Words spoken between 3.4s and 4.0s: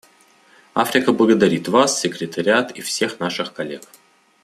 коллег.